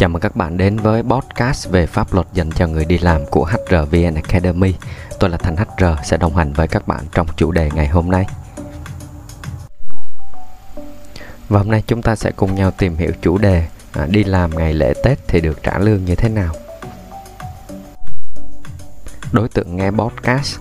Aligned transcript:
Chào 0.00 0.08
mừng 0.08 0.20
các 0.20 0.36
bạn 0.36 0.56
đến 0.56 0.76
với 0.76 1.02
podcast 1.02 1.70
về 1.70 1.86
pháp 1.86 2.14
luật 2.14 2.26
dành 2.32 2.50
cho 2.50 2.66
người 2.66 2.84
đi 2.84 2.98
làm 2.98 3.26
của 3.30 3.44
HRVN 3.44 4.14
Academy. 4.14 4.74
Tôi 5.18 5.30
là 5.30 5.36
Thành 5.36 5.56
HR 5.56 5.84
sẽ 6.04 6.16
đồng 6.16 6.36
hành 6.36 6.52
với 6.52 6.68
các 6.68 6.88
bạn 6.88 7.04
trong 7.12 7.26
chủ 7.36 7.52
đề 7.52 7.70
ngày 7.74 7.88
hôm 7.88 8.10
nay. 8.10 8.26
Và 11.48 11.58
hôm 11.58 11.70
nay 11.70 11.82
chúng 11.86 12.02
ta 12.02 12.16
sẽ 12.16 12.30
cùng 12.36 12.54
nhau 12.54 12.70
tìm 12.70 12.96
hiểu 12.96 13.10
chủ 13.22 13.38
đề 13.38 13.66
à, 13.92 14.06
đi 14.06 14.24
làm 14.24 14.50
ngày 14.56 14.74
lễ 14.74 14.94
Tết 15.04 15.18
thì 15.28 15.40
được 15.40 15.62
trả 15.62 15.78
lương 15.78 16.04
như 16.04 16.14
thế 16.14 16.28
nào. 16.28 16.54
Đối 19.32 19.48
tượng 19.48 19.76
nghe 19.76 19.90
podcast 19.90 20.58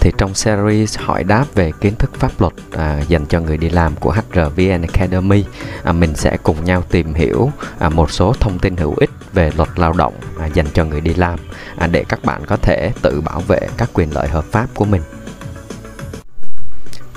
thì 0.00 0.12
trong 0.18 0.34
series 0.34 0.98
hỏi 0.98 1.24
đáp 1.24 1.44
về 1.54 1.72
kiến 1.80 1.94
thức 1.94 2.10
pháp 2.14 2.40
luật 2.40 2.52
à, 2.72 3.00
dành 3.08 3.26
cho 3.26 3.40
người 3.40 3.56
đi 3.56 3.70
làm 3.70 3.96
của 3.96 4.12
HRVN 4.12 4.82
Academy 4.82 5.44
à, 5.84 5.92
mình 5.92 6.14
sẽ 6.14 6.36
cùng 6.42 6.64
nhau 6.64 6.82
tìm 6.90 7.14
hiểu 7.14 7.50
à, 7.78 7.88
một 7.88 8.10
số 8.10 8.32
thông 8.40 8.58
tin 8.58 8.76
hữu 8.76 8.94
ích 8.96 9.10
về 9.32 9.50
luật 9.56 9.68
lao 9.76 9.92
động 9.92 10.14
à, 10.38 10.46
dành 10.46 10.66
cho 10.74 10.84
người 10.84 11.00
đi 11.00 11.14
làm 11.14 11.38
à, 11.76 11.86
để 11.86 12.04
các 12.08 12.24
bạn 12.24 12.46
có 12.46 12.56
thể 12.56 12.92
tự 13.02 13.20
bảo 13.20 13.40
vệ 13.40 13.60
các 13.76 13.90
quyền 13.92 14.14
lợi 14.14 14.28
hợp 14.28 14.44
pháp 14.44 14.66
của 14.74 14.84
mình. 14.84 15.02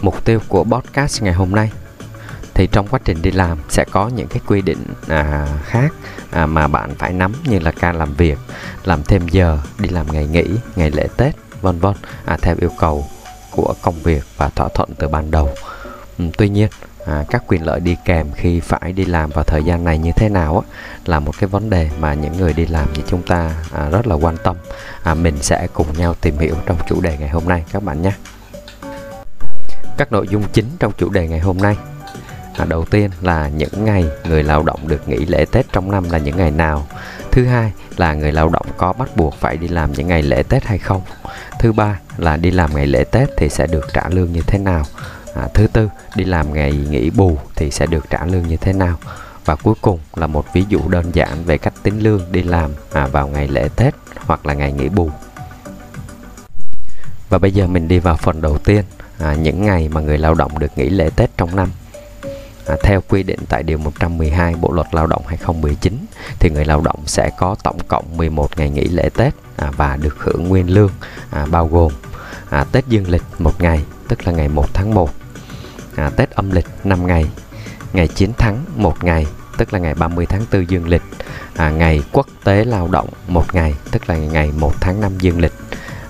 Mục 0.02 0.26
tiêu 0.26 0.40
của 0.48 0.64
podcast 0.64 1.24
ngày 1.24 1.34
hôm 1.34 1.52
nay 1.52 1.72
thì 2.54 2.68
trong 2.68 2.88
quá 2.88 3.00
trình 3.06 3.22
đi 3.22 3.32
làm 3.32 3.58
sẽ 3.70 3.86
có 3.92 4.08
những 4.08 4.28
cái 4.28 4.40
quy 4.48 4.62
định 4.62 4.84
à, 5.08 5.48
khác 5.64 5.94
à, 6.32 6.46
mà 6.46 6.68
bạn 6.68 6.96
phải 6.98 7.14
nắm 7.14 7.34
như 7.44 7.60
là 7.60 7.72
ca 7.72 7.92
làm 7.92 8.14
việc 8.14 8.38
làm 8.84 9.04
thêm 9.04 9.28
giờ 9.28 9.60
đi 9.80 9.90
làm 9.90 10.12
ngày 10.12 10.28
nghỉ 10.28 10.46
ngày 10.76 10.92
lễ 10.92 11.08
tết 11.18 11.36
vân 11.62 11.80
vân 11.80 11.94
à, 12.26 12.38
theo 12.42 12.56
yêu 12.60 12.72
cầu 12.80 13.06
của 13.52 13.74
công 13.82 13.96
việc 13.96 14.24
và 14.38 14.50
thỏa 14.50 14.68
thuận 14.74 14.90
từ 15.00 15.08
ban 15.08 15.32
đầu. 15.32 15.50
Ừ, 16.18 16.26
tuy 16.38 16.50
nhiên 16.50 16.70
à, 17.06 17.26
các 17.30 17.44
quyền 17.48 17.66
lợi 17.66 17.80
đi 17.80 17.96
kèm 18.06 18.32
khi 18.36 18.60
phải 18.60 18.94
đi 18.94 19.06
làm 19.06 19.30
vào 19.30 19.44
thời 19.44 19.64
gian 19.64 19.84
này 19.84 19.98
như 19.98 20.12
thế 20.16 20.30
nào 20.30 20.64
á, 20.68 20.74
là 21.06 21.20
một 21.20 21.32
cái 21.40 21.48
vấn 21.48 21.70
đề 21.70 21.90
mà 22.00 22.14
những 22.14 22.38
người 22.38 22.54
đi 22.54 22.66
làm 22.66 22.94
như 22.94 23.02
chúng 23.08 23.22
ta 23.22 23.56
à, 23.72 23.90
rất 23.90 24.08
là 24.08 24.16
quan 24.16 24.38
tâm. 24.44 24.56
À, 25.04 25.14
mình 25.14 25.36
sẽ 25.42 25.68
cùng 25.74 25.88
nhau 25.98 26.16
tìm 26.22 26.38
hiểu 26.38 26.56
trong 26.66 26.78
chủ 26.88 27.02
đề 27.02 27.18
ngày 27.18 27.30
hôm 27.30 27.48
nay 27.48 27.64
các 27.72 27.84
bạn 27.84 28.02
nhé. 28.02 28.12
Các 29.98 30.12
nội 30.12 30.28
dung 30.28 30.44
chính 30.54 30.66
trong 30.80 30.92
chủ 30.98 31.10
đề 31.10 31.28
ngày 31.28 31.40
hôm 31.40 31.58
nay. 31.58 31.78
À, 32.58 32.66
đầu 32.66 32.86
tiên 32.86 33.12
là 33.22 33.48
những 33.48 33.86
ngày 33.86 34.06
người 34.24 34.44
lao 34.44 34.64
động 34.64 34.88
được 34.88 35.08
nghỉ 35.08 35.26
lễ 35.26 35.46
tết 35.52 35.66
trong 35.74 35.92
năm 35.92 36.10
là 36.10 36.18
những 36.18 36.38
ngày 36.38 36.52
nào? 36.52 36.88
Thứ 37.32 37.46
hai 37.46 37.72
là 37.98 38.14
người 38.14 38.32
lao 38.32 38.50
động 38.50 38.66
có 38.78 38.94
bắt 38.94 39.16
buộc 39.16 39.36
phải 39.36 39.58
đi 39.58 39.68
làm 39.68 39.92
những 39.92 40.08
ngày 40.08 40.22
lễ 40.22 40.44
tết 40.44 40.66
hay 40.66 40.78
không? 40.78 41.02
Thứ 41.62 41.72
ba 41.72 42.00
là 42.18 42.38
đi 42.38 42.52
làm 42.52 42.76
ngày 42.76 42.88
lễ 42.88 43.04
tết 43.04 43.30
thì 43.38 43.50
sẽ 43.50 43.68
được 43.68 43.94
trả 43.94 44.10
lương 44.10 44.32
như 44.32 44.42
thế 44.42 44.58
nào? 44.58 44.84
À, 45.36 45.48
thứ 45.54 45.68
tư 45.68 45.90
đi 46.16 46.24
làm 46.24 46.54
ngày 46.54 46.72
nghỉ 46.72 47.10
bù 47.10 47.38
thì 47.56 47.72
sẽ 47.72 47.86
được 47.86 48.06
trả 48.10 48.26
lương 48.26 48.48
như 48.48 48.58
thế 48.58 48.74
nào? 48.74 48.98
Và 49.46 49.56
cuối 49.56 49.76
cùng 49.82 50.00
là 50.16 50.28
một 50.28 50.46
ví 50.54 50.66
dụ 50.70 50.80
đơn 50.88 51.12
giản 51.14 51.44
về 51.46 51.58
cách 51.58 51.74
tính 51.84 52.00
lương 52.00 52.32
đi 52.32 52.44
làm 52.44 52.72
à, 52.94 53.08
vào 53.08 53.28
ngày 53.28 53.48
lễ 53.48 53.70
tết 53.76 53.96
hoặc 54.16 54.46
là 54.46 54.54
ngày 54.54 54.72
nghỉ 54.72 54.90
bù. 54.90 55.10
Và 57.30 57.38
bây 57.38 57.52
giờ 57.52 57.68
mình 57.68 57.88
đi 57.88 58.00
vào 58.00 58.18
phần 58.18 58.42
đầu 58.42 58.58
tiên 58.58 58.84
à, 59.20 59.34
những 59.34 59.66
ngày 59.66 59.90
mà 59.90 60.02
người 60.02 60.18
lao 60.18 60.34
động 60.34 60.60
được 60.60 60.78
nghỉ 60.78 60.90
lễ 60.90 61.10
tết 61.16 61.38
trong 61.38 61.56
năm. 61.56 61.70
À, 62.72 62.78
theo 62.84 63.02
quy 63.08 63.24
định 63.24 63.40
tại 63.50 63.64
Điều 63.64 63.78
112 63.78 64.56
Bộ 64.62 64.72
Luật 64.72 64.88
Lao 64.92 65.08
động 65.08 65.24
2019 65.28 66.06
thì 66.40 66.50
người 66.50 66.66
lao 66.66 66.82
động 66.82 67.00
sẽ 67.06 67.30
có 67.38 67.56
tổng 67.64 67.78
cộng 67.88 68.18
11 68.18 68.58
ngày 68.58 68.70
nghỉ 68.70 68.84
lễ 68.84 69.10
Tết 69.16 69.34
à, 69.58 69.72
và 69.78 69.96
được 69.96 70.16
hưởng 70.20 70.50
nguyên 70.50 70.70
lương 70.70 70.92
à, 71.32 71.46
bao 71.52 71.68
gồm 71.68 71.92
à, 72.50 72.66
Tết 72.72 72.88
Dương 72.88 73.10
lịch 73.10 73.22
một 73.40 73.62
ngày 73.62 73.84
tức 74.08 74.28
là 74.28 74.32
ngày 74.32 74.48
1 74.48 74.74
tháng 74.74 74.94
1 74.94 75.10
à, 75.96 76.10
Tết 76.10 76.32
âm 76.32 76.52
lịch 76.52 76.68
5 76.84 77.08
ngày 77.08 77.26
ngày 77.94 78.08
chiến 78.08 78.34
thắng 78.34 78.66
1 78.76 79.04
ngày 79.04 79.26
tức 79.58 79.74
là 79.74 79.80
ngày 79.80 79.94
30 79.94 80.26
tháng 80.26 80.46
4 80.52 80.70
dương 80.70 80.88
lịch 80.88 81.04
à, 81.56 81.70
ngày 81.70 82.04
quốc 82.12 82.28
tế 82.44 82.66
lao 82.66 82.88
động 82.88 83.10
một 83.28 83.56
ngày 83.56 83.76
tức 83.92 84.10
là 84.10 84.16
ngày 84.16 84.52
1 84.58 84.74
tháng 84.82 85.02
5 85.02 85.12
dương 85.20 85.40
lịch 85.40 85.54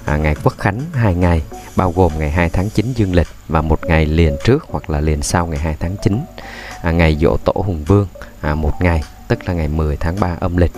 à, 0.06 0.18
ngày 0.18 0.36
quốc 0.44 0.54
khánh 0.58 0.82
2 0.94 1.16
ngày 1.16 1.44
bao 1.76 1.94
gồm 1.96 2.12
ngày 2.18 2.30
2 2.30 2.50
tháng 2.50 2.70
9 2.70 2.94
dương 2.96 3.16
lịch 3.16 3.28
và 3.48 3.62
một 3.62 3.86
ngày 3.86 4.06
liền 4.06 4.38
trước 4.44 4.66
hoặc 4.70 4.90
là 4.90 5.00
liền 5.02 5.22
sau 5.22 5.48
ngày 5.48 5.60
2 5.60 5.76
tháng 5.80 5.96
9 6.04 6.22
à, 6.82 6.92
ngày 6.92 7.18
dỗ 7.22 7.38
tổ 7.38 7.54
hùng 7.56 7.84
vương 7.84 8.08
à, 8.42 8.56
một 8.56 8.74
ngày 8.82 9.04
tức 9.28 9.40
là 9.46 9.54
ngày 9.54 9.68
10 9.68 9.98
tháng 9.98 10.20
3 10.20 10.38
âm 10.40 10.58
lịch. 10.58 10.72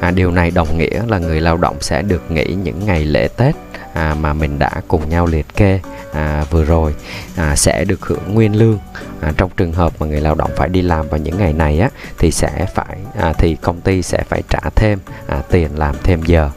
À, 0.00 0.10
điều 0.10 0.30
này 0.30 0.50
đồng 0.50 0.78
nghĩa 0.78 1.02
là 1.06 1.18
người 1.18 1.40
lao 1.40 1.56
động 1.56 1.76
sẽ 1.80 2.02
được 2.02 2.30
nghỉ 2.30 2.44
những 2.44 2.86
ngày 2.86 3.04
lễ 3.04 3.28
tết 3.36 3.54
à, 3.92 4.14
mà 4.20 4.32
mình 4.32 4.58
đã 4.58 4.70
cùng 4.88 5.08
nhau 5.08 5.26
liệt 5.26 5.46
kê 5.56 5.80
à, 6.12 6.44
vừa 6.50 6.64
rồi 6.64 6.94
à, 7.36 7.56
sẽ 7.56 7.84
được 7.84 8.06
hưởng 8.06 8.34
nguyên 8.34 8.56
lương. 8.56 8.78
À, 9.20 9.32
trong 9.36 9.50
trường 9.56 9.72
hợp 9.72 9.92
mà 10.00 10.06
người 10.06 10.20
lao 10.20 10.34
động 10.34 10.50
phải 10.56 10.68
đi 10.68 10.82
làm 10.82 11.08
vào 11.08 11.20
những 11.20 11.38
ngày 11.38 11.52
này 11.52 11.80
á 11.80 11.90
thì 12.18 12.30
sẽ 12.30 12.66
phải 12.74 12.98
à, 13.18 13.32
thì 13.32 13.56
công 13.62 13.80
ty 13.80 14.02
sẽ 14.02 14.22
phải 14.28 14.42
trả 14.48 14.60
thêm 14.76 14.98
à, 15.26 15.42
tiền 15.50 15.78
làm 15.78 15.94
thêm 16.02 16.22
giờ 16.22 16.50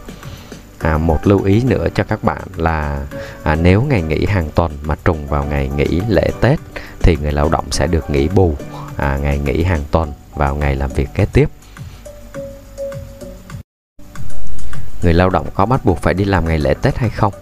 à, 0.82 0.98
một 0.98 1.28
lưu 1.28 1.44
ý 1.44 1.64
nữa 1.64 1.88
cho 1.96 2.04
các 2.04 2.24
bạn 2.24 2.42
là 2.56 3.06
à, 3.44 3.56
nếu 3.56 3.82
ngày 3.82 4.02
nghỉ 4.02 4.26
hàng 4.26 4.50
tuần 4.56 4.72
mà 4.84 4.96
trùng 5.06 5.28
vào 5.28 5.46
ngày 5.46 5.70
nghỉ 5.76 6.02
lễ 6.08 6.32
tết 6.42 6.60
thì 7.00 7.18
người 7.22 7.32
lao 7.32 7.50
động 7.50 7.66
sẽ 7.72 7.88
được 7.88 8.10
nghỉ 8.10 8.28
bù 8.28 8.56
à, 8.98 9.18
ngày 9.18 9.40
nghỉ 9.40 9.64
hàng 9.64 9.84
tuần 9.92 10.14
vào 10.36 10.56
ngày 10.56 10.76
làm 10.76 10.90
việc 10.90 11.10
kế 11.16 11.26
tiếp 11.26 11.50
người 15.04 15.14
lao 15.14 15.30
động 15.30 15.48
có 15.54 15.66
bắt 15.66 15.86
buộc 15.86 16.02
phải 16.02 16.14
đi 16.14 16.26
làm 16.26 16.48
ngày 16.48 16.60
lễ 16.60 16.74
Tết 16.82 16.98
hay 16.98 17.10
không? 17.10 17.34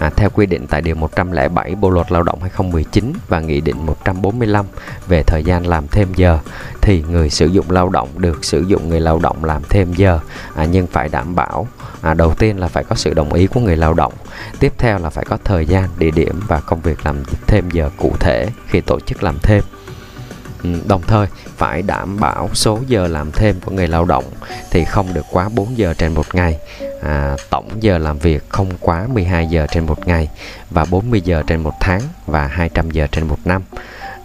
À, 0.00 0.10
theo 0.16 0.30
quy 0.30 0.46
định 0.46 0.66
tại 0.66 0.80
Điều 0.82 0.94
107 0.94 1.74
Bộ 1.74 1.90
Luật 1.90 2.12
Lao 2.12 2.22
động 2.22 2.40
2019 2.40 3.12
và 3.28 3.40
Nghị 3.40 3.60
định 3.60 3.86
145 3.86 4.66
về 5.08 5.22
thời 5.22 5.44
gian 5.44 5.66
làm 5.66 5.88
thêm 5.88 6.08
giờ 6.14 6.38
thì 6.80 7.04
người 7.10 7.30
sử 7.30 7.46
dụng 7.46 7.70
lao 7.70 7.88
động 7.88 8.08
được 8.16 8.44
sử 8.44 8.60
dụng 8.60 8.88
người 8.88 9.00
lao 9.00 9.18
động 9.18 9.44
làm 9.44 9.62
thêm 9.68 9.92
giờ 9.92 10.20
à, 10.54 10.64
nhưng 10.64 10.86
phải 10.86 11.08
đảm 11.08 11.34
bảo 11.34 11.68
à, 12.00 12.14
đầu 12.14 12.34
tiên 12.34 12.58
là 12.58 12.68
phải 12.68 12.84
có 12.84 12.96
sự 12.96 13.14
đồng 13.14 13.32
ý 13.32 13.46
của 13.46 13.60
người 13.60 13.76
lao 13.76 13.94
động 13.94 14.12
tiếp 14.58 14.72
theo 14.78 14.98
là 14.98 15.10
phải 15.10 15.24
có 15.24 15.38
thời 15.44 15.66
gian 15.66 15.88
địa 15.98 16.10
điểm 16.10 16.40
và 16.48 16.60
công 16.60 16.80
việc 16.80 17.06
làm 17.06 17.22
thêm 17.46 17.70
giờ 17.70 17.90
cụ 17.96 18.12
thể 18.20 18.46
khi 18.66 18.80
tổ 18.80 19.00
chức 19.00 19.22
làm 19.22 19.38
thêm 19.42 19.62
đồng 20.86 21.02
thời 21.06 21.26
phải 21.56 21.82
đảm 21.82 22.20
bảo 22.20 22.50
số 22.54 22.78
giờ 22.86 23.08
làm 23.08 23.32
thêm 23.32 23.60
của 23.60 23.72
người 23.72 23.88
lao 23.88 24.04
động 24.04 24.24
thì 24.70 24.84
không 24.84 25.14
được 25.14 25.26
quá 25.30 25.48
4 25.48 25.78
giờ 25.78 25.94
trên 25.94 26.14
một 26.14 26.34
ngày. 26.34 26.58
À, 27.02 27.36
tổng 27.50 27.68
giờ 27.80 27.98
làm 27.98 28.18
việc 28.18 28.48
không 28.48 28.70
quá 28.80 29.06
12 29.12 29.46
giờ 29.46 29.66
trên 29.70 29.86
một 29.86 30.06
ngày 30.06 30.28
và 30.70 30.84
40 30.90 31.20
giờ 31.20 31.42
trên 31.46 31.62
một 31.62 31.74
tháng 31.80 32.02
và 32.26 32.46
200 32.46 32.90
giờ 32.90 33.06
trên 33.12 33.28
một 33.28 33.38
năm. 33.44 33.62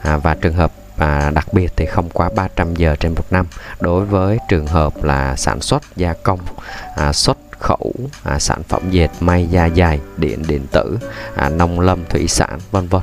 À, 0.01 0.17
và 0.17 0.35
trường 0.35 0.53
hợp 0.53 0.71
và 0.97 1.31
đặc 1.35 1.53
biệt 1.53 1.71
thì 1.75 1.85
không 1.85 2.09
quá 2.09 2.29
300 2.35 2.75
giờ 2.75 2.95
trên 2.99 3.15
một 3.15 3.25
năm 3.31 3.45
đối 3.79 4.05
với 4.05 4.37
trường 4.49 4.67
hợp 4.67 5.03
là 5.03 5.35
sản 5.35 5.61
xuất 5.61 5.83
gia 5.95 6.13
công 6.13 6.39
à, 6.95 7.13
xuất 7.13 7.37
khẩu 7.59 7.93
à, 8.23 8.39
sản 8.39 8.63
phẩm 8.63 8.81
dệt 8.91 9.09
may 9.19 9.47
da 9.47 9.69
dày 9.77 9.99
điện 10.17 10.43
điện 10.47 10.65
tử 10.71 10.97
à, 11.35 11.49
nông 11.49 11.79
lâm 11.79 12.05
thủy 12.09 12.27
sản 12.27 12.59
vân 12.71 12.87
vân 12.87 13.01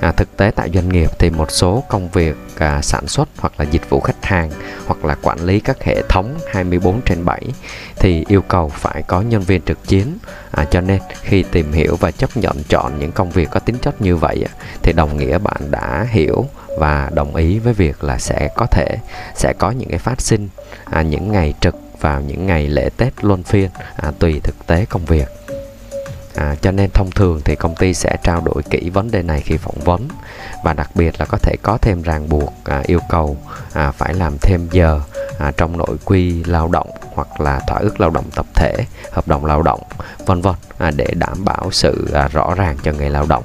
à, 0.00 0.12
thực 0.12 0.36
tế 0.36 0.50
tại 0.50 0.70
doanh 0.74 0.88
nghiệp 0.88 1.10
thì 1.18 1.30
một 1.30 1.50
số 1.50 1.84
công 1.88 2.08
việc 2.08 2.36
à, 2.58 2.82
sản 2.82 3.08
xuất 3.08 3.28
hoặc 3.38 3.52
là 3.58 3.64
dịch 3.70 3.90
vụ 3.90 4.00
khách 4.00 4.24
hàng 4.24 4.50
hoặc 4.86 5.04
là 5.04 5.16
quản 5.22 5.40
lý 5.40 5.60
các 5.60 5.84
hệ 5.84 6.02
thống 6.08 6.38
24 6.46 7.00
trên 7.02 7.24
7 7.24 7.42
thì 7.96 8.24
yêu 8.28 8.42
cầu 8.42 8.68
phải 8.68 9.02
có 9.02 9.20
nhân 9.20 9.42
viên 9.42 9.62
trực 9.62 9.88
chiến. 9.88 10.18
À, 10.50 10.64
cho 10.70 10.80
nên 10.80 11.00
khi 11.22 11.42
tìm 11.42 11.72
hiểu 11.72 11.96
và 11.96 12.10
chấp 12.10 12.36
nhận 12.36 12.62
chọn 12.68 12.98
những 12.98 13.12
công 13.12 13.30
việc 13.30 13.50
có 13.50 13.60
tính 13.60 13.76
chất 13.78 14.00
như 14.00 14.16
vậy 14.16 14.44
thì 14.82 14.92
đồng 14.92 15.16
nghĩa 15.16 15.38
bạn 15.38 15.70
đã 15.70 16.06
hiểu 16.10 16.44
và 16.78 17.10
đồng 17.14 17.34
ý 17.34 17.58
với 17.58 17.72
việc 17.74 18.04
là 18.04 18.18
sẽ 18.18 18.48
có 18.56 18.66
thể 18.66 18.96
sẽ 19.34 19.52
có 19.58 19.70
những 19.70 19.88
cái 19.88 19.98
phát 19.98 20.20
sinh 20.20 20.48
à, 20.84 21.02
những 21.02 21.32
ngày 21.32 21.54
trực 21.60 21.74
vào 22.00 22.20
những 22.20 22.46
ngày 22.46 22.68
lễ 22.68 22.88
Tết 22.96 23.24
luân 23.24 23.42
phiên 23.42 23.70
à, 23.96 24.12
tùy 24.18 24.40
thực 24.44 24.66
tế 24.66 24.84
công 24.84 25.04
việc 25.04 25.28
à, 26.36 26.54
cho 26.60 26.70
nên 26.70 26.90
thông 26.90 27.10
thường 27.10 27.40
thì 27.44 27.56
công 27.56 27.74
ty 27.74 27.94
sẽ 27.94 28.16
trao 28.22 28.40
đổi 28.40 28.62
kỹ 28.70 28.90
vấn 28.90 29.10
đề 29.10 29.22
này 29.22 29.40
khi 29.40 29.56
phỏng 29.56 29.80
vấn. 29.84 30.08
Và 30.64 30.72
đặc 30.72 30.90
biệt 30.94 31.14
là 31.18 31.26
có 31.26 31.38
thể 31.38 31.56
có 31.62 31.78
thêm 31.82 32.02
ràng 32.02 32.28
buộc 32.28 32.52
à, 32.64 32.82
yêu 32.86 33.00
cầu 33.08 33.36
à, 33.72 33.92
phải 33.92 34.14
làm 34.14 34.38
thêm 34.38 34.68
giờ 34.72 35.00
à, 35.38 35.52
trong 35.56 35.78
nội 35.78 35.96
quy 36.04 36.44
lao 36.44 36.68
động 36.68 36.90
hoặc 37.14 37.40
là 37.40 37.60
thỏa 37.66 37.78
ước 37.78 38.00
lao 38.00 38.10
động 38.10 38.24
tập 38.34 38.46
thể 38.54 38.74
hợp 39.12 39.28
đồng 39.28 39.44
lao 39.44 39.62
động 39.62 39.80
vân 40.26 40.40
vân 40.40 40.54
à, 40.78 40.90
để 40.96 41.06
đảm 41.14 41.44
bảo 41.44 41.70
sự 41.72 42.08
à, 42.12 42.28
rõ 42.28 42.54
ràng 42.56 42.76
cho 42.82 42.92
người 42.92 43.10
lao 43.10 43.26
động. 43.28 43.44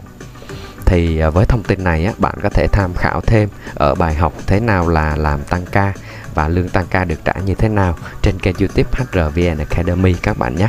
Thì 0.85 1.19
à, 1.19 1.29
với 1.29 1.45
thông 1.45 1.63
tin 1.63 1.83
này 1.83 2.05
á, 2.05 2.13
bạn 2.17 2.35
có 2.43 2.49
thể 2.49 2.67
tham 2.67 2.93
khảo 2.93 3.21
thêm 3.21 3.49
ở 3.75 3.95
bài 3.95 4.15
học 4.15 4.33
thế 4.47 4.59
nào 4.59 4.89
là 4.89 5.15
làm 5.15 5.43
tăng 5.43 5.65
ca 5.71 5.93
và 6.33 6.47
lương 6.47 6.69
tăng 6.69 6.85
ca 6.89 7.03
được 7.03 7.19
trả 7.25 7.33
như 7.33 7.55
thế 7.55 7.69
nào 7.69 7.97
trên 8.21 8.39
kênh 8.39 8.55
youtube 8.59 8.89
HRVN 8.91 9.57
Academy 9.57 10.13
các 10.13 10.37
bạn 10.37 10.55
nhé 10.55 10.67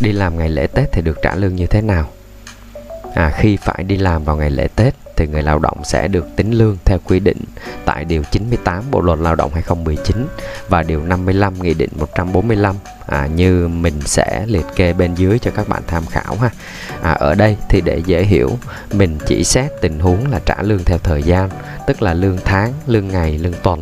đi 0.00 0.12
làm 0.12 0.38
ngày 0.38 0.48
lễ 0.48 0.66
Tết 0.66 0.92
thì 0.92 1.02
được 1.02 1.18
trả 1.22 1.34
lương 1.34 1.56
như 1.56 1.66
thế 1.66 1.80
nào? 1.80 2.08
À, 3.14 3.32
khi 3.36 3.56
phải 3.56 3.84
đi 3.84 3.96
làm 3.96 4.24
vào 4.24 4.36
ngày 4.36 4.50
lễ 4.50 4.68
Tết 4.76 4.94
thì 5.16 5.26
người 5.26 5.42
lao 5.42 5.58
động 5.58 5.84
sẽ 5.84 6.08
được 6.08 6.26
tính 6.36 6.50
lương 6.50 6.76
theo 6.84 6.98
quy 7.04 7.20
định 7.20 7.38
tại 7.84 8.04
điều 8.04 8.22
98 8.30 8.84
Bộ 8.90 9.00
luật 9.00 9.18
Lao 9.18 9.34
động 9.34 9.50
2019 9.54 10.26
và 10.68 10.82
điều 10.82 11.02
55 11.02 11.62
Nghị 11.62 11.74
định 11.74 11.90
145 11.98 12.76
à, 13.06 13.26
như 13.26 13.68
mình 13.68 14.00
sẽ 14.04 14.44
liệt 14.46 14.66
kê 14.76 14.92
bên 14.92 15.14
dưới 15.14 15.38
cho 15.38 15.50
các 15.50 15.68
bạn 15.68 15.82
tham 15.86 16.06
khảo 16.06 16.36
ha. 16.36 16.50
À, 17.02 17.12
ở 17.12 17.34
đây 17.34 17.56
thì 17.68 17.80
để 17.80 18.02
dễ 18.06 18.22
hiểu, 18.22 18.58
mình 18.92 19.18
chỉ 19.26 19.44
xét 19.44 19.70
tình 19.80 19.98
huống 19.98 20.30
là 20.30 20.40
trả 20.46 20.62
lương 20.62 20.84
theo 20.84 20.98
thời 20.98 21.22
gian, 21.22 21.50
tức 21.86 22.02
là 22.02 22.14
lương 22.14 22.38
tháng, 22.44 22.72
lương 22.86 23.08
ngày, 23.08 23.38
lương 23.38 23.54
tuần 23.62 23.80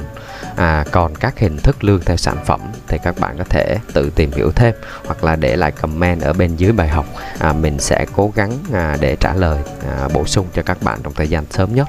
à, 0.58 0.84
còn 0.92 1.14
các 1.14 1.38
hình 1.38 1.56
thức 1.56 1.84
lương 1.84 2.00
theo 2.00 2.16
sản 2.16 2.36
phẩm 2.44 2.60
thì 2.88 2.98
các 3.02 3.18
bạn 3.18 3.38
có 3.38 3.44
thể 3.44 3.78
tự 3.92 4.10
tìm 4.10 4.32
hiểu 4.32 4.52
thêm 4.52 4.74
hoặc 5.06 5.24
là 5.24 5.36
để 5.36 5.56
lại 5.56 5.72
comment 5.72 6.20
ở 6.20 6.32
bên 6.32 6.56
dưới 6.56 6.72
bài 6.72 6.88
học. 6.88 7.06
À, 7.38 7.52
mình 7.52 7.78
sẽ 7.78 8.06
cố 8.16 8.32
gắng 8.34 8.58
à, 8.72 8.96
để 9.00 9.16
trả 9.16 9.34
lời 9.34 9.62
à, 9.88 10.08
bổ 10.14 10.24
sung 10.24 10.46
cho 10.54 10.62
các 10.62 10.82
bạn 10.82 10.98
trong 11.02 11.14
thời 11.14 11.28
gian 11.28 11.44
sớm 11.50 11.74
nhất. 11.74 11.88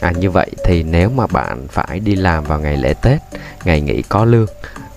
À, 0.00 0.10
như 0.10 0.30
vậy 0.30 0.50
thì 0.64 0.82
nếu 0.82 1.10
mà 1.10 1.26
bạn 1.26 1.68
phải 1.68 2.00
đi 2.00 2.16
làm 2.16 2.44
vào 2.44 2.60
ngày 2.60 2.76
lễ 2.76 2.94
tết 3.02 3.20
ngày 3.64 3.80
nghỉ 3.80 4.02
có 4.02 4.24
lương 4.24 4.48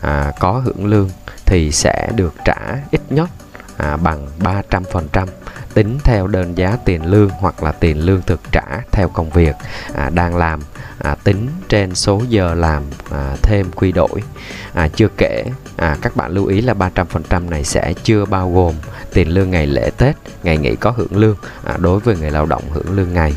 à, 0.02 0.32
có 0.40 0.52
hưởng 0.52 0.86
lương 0.86 1.10
thì 1.46 1.72
sẽ 1.72 2.10
được 2.16 2.34
trả 2.46 2.78
ít 2.92 3.02
nhất 3.10 3.30
à, 3.78 3.98
bằng 3.98 4.28
300% 4.40 5.28
tính 5.74 5.98
theo 6.04 6.28
đơn 6.28 6.58
giá 6.58 6.78
tiền 6.86 7.06
lương 7.06 7.30
hoặc 7.30 7.64
là 7.64 7.72
tiền 7.72 8.06
lương 8.06 8.22
thực 8.22 8.42
trả 8.52 8.82
theo 8.92 9.10
công 9.10 9.30
việc 9.30 9.56
à, 9.94 10.10
đang 10.10 10.36
làm 10.36 10.60
à, 10.98 11.16
tính 11.24 11.48
trên 11.70 11.96
số 11.96 12.22
giờ 12.30 12.54
làm 12.54 12.84
à, 13.12 13.36
thêm 13.42 13.72
quy 13.72 13.92
đổi. 13.92 14.24
À, 14.74 14.88
chưa 14.88 15.08
kể 15.18 15.46
à, 15.76 15.98
các 16.02 16.16
bạn 16.16 16.32
lưu 16.32 16.46
ý 16.46 16.62
là 16.62 16.74
300% 16.74 17.50
này 17.50 17.64
sẽ 17.64 17.94
chưa 18.04 18.26
bao 18.26 18.52
gồm 18.52 18.76
tiền 19.14 19.30
lương 19.30 19.52
ngày 19.52 19.68
lễ 19.68 19.92
Tết 19.98 20.16
ngày 20.44 20.58
nghỉ 20.58 20.76
có 20.76 20.92
hưởng 20.92 21.18
lương 21.18 21.38
à, 21.64 21.78
đối 21.78 22.00
với 22.00 22.16
người 22.16 22.32
lao 22.32 22.46
động 22.46 22.64
hưởng 22.72 22.92
lương 22.92 23.14
ngày. 23.14 23.36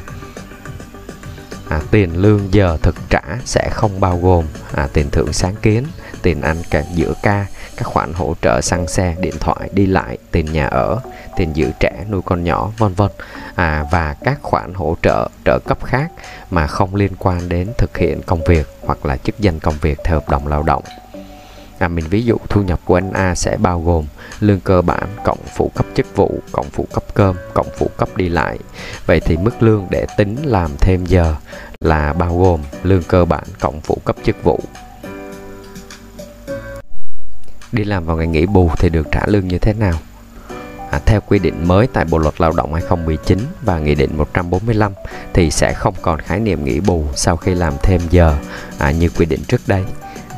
À, 1.68 1.80
tiền 1.90 2.16
lương 2.16 2.40
giờ 2.54 2.78
thực 2.82 2.94
trả 3.10 3.22
sẽ 3.44 3.70
không 3.72 4.00
bao 4.00 4.18
gồm 4.18 4.44
à, 4.74 4.88
tiền 4.92 5.10
thưởng 5.10 5.32
sáng 5.32 5.54
kiến 5.62 5.84
tiền 6.22 6.40
ăn 6.40 6.56
cả 6.70 6.82
giữa 6.94 7.14
ca 7.22 7.46
các 7.76 7.84
khoản 7.84 8.12
hỗ 8.14 8.34
trợ 8.42 8.60
xăng 8.60 8.88
xe 8.88 9.14
điện 9.20 9.34
thoại 9.40 9.68
đi 9.72 9.86
lại 9.86 10.18
tiền 10.30 10.52
nhà 10.52 10.66
ở 10.66 11.00
tiền 11.36 11.56
dự 11.56 11.70
trẻ 11.80 12.04
nuôi 12.10 12.20
con 12.24 12.44
nhỏ 12.44 12.70
vân 12.78 12.94
vân. 12.94 13.10
À, 13.54 13.84
và 13.90 14.14
các 14.24 14.38
khoản 14.42 14.74
hỗ 14.74 14.96
trợ 15.02 15.28
trợ 15.44 15.58
cấp 15.66 15.84
khác 15.84 16.12
mà 16.50 16.66
không 16.66 16.94
liên 16.94 17.12
quan 17.18 17.48
đến 17.48 17.68
thực 17.78 17.98
hiện 17.98 18.22
công 18.22 18.44
việc 18.44 18.66
hoặc 18.80 19.06
là 19.06 19.16
chức 19.16 19.38
danh 19.38 19.60
công 19.60 19.74
việc 19.80 19.98
theo 20.04 20.20
hợp 20.20 20.28
đồng 20.28 20.46
lao 20.46 20.62
động. 20.62 20.84
À, 21.78 21.88
mình 21.88 22.04
ví 22.10 22.22
dụ 22.22 22.36
thu 22.48 22.62
nhập 22.62 22.80
của 22.84 22.96
anh 22.96 23.12
A 23.12 23.34
sẽ 23.34 23.56
bao 23.56 23.80
gồm 23.80 24.06
lương 24.40 24.60
cơ 24.60 24.82
bản 24.82 25.08
cộng 25.24 25.38
phụ 25.56 25.70
cấp 25.74 25.86
chức 25.94 26.16
vụ 26.16 26.40
cộng 26.52 26.70
phụ 26.70 26.86
cấp 26.94 27.04
cơm 27.14 27.36
cộng 27.54 27.68
phụ 27.78 27.90
cấp 27.96 28.08
đi 28.16 28.28
lại. 28.28 28.58
Vậy 29.06 29.20
thì 29.20 29.36
mức 29.36 29.62
lương 29.62 29.86
để 29.90 30.06
tính 30.16 30.36
làm 30.44 30.70
thêm 30.80 31.06
giờ 31.06 31.34
là 31.80 32.12
bao 32.12 32.38
gồm 32.38 32.60
lương 32.82 33.02
cơ 33.02 33.24
bản 33.24 33.44
cộng 33.60 33.80
phụ 33.80 33.98
cấp 34.04 34.16
chức 34.24 34.44
vụ 34.44 34.60
đi 37.74 37.84
làm 37.84 38.04
vào 38.04 38.16
ngày 38.16 38.26
nghỉ 38.26 38.46
bù 38.46 38.70
thì 38.78 38.88
được 38.88 39.06
trả 39.12 39.20
lương 39.26 39.48
như 39.48 39.58
thế 39.58 39.72
nào? 39.72 39.98
À, 40.90 41.00
theo 41.06 41.20
quy 41.20 41.38
định 41.38 41.68
mới 41.68 41.86
tại 41.86 42.04
Bộ 42.04 42.18
luật 42.18 42.40
Lao 42.40 42.52
động 42.52 42.72
2019 42.72 43.38
và 43.62 43.78
Nghị 43.78 43.94
định 43.94 44.10
145 44.16 44.92
thì 45.32 45.50
sẽ 45.50 45.72
không 45.72 45.94
còn 46.02 46.20
khái 46.20 46.40
niệm 46.40 46.64
nghỉ 46.64 46.80
bù 46.80 47.04
sau 47.14 47.36
khi 47.36 47.54
làm 47.54 47.72
thêm 47.82 48.00
giờ 48.10 48.36
à, 48.78 48.90
như 48.90 49.08
quy 49.08 49.26
định 49.26 49.40
trước 49.48 49.60
đây. 49.66 49.84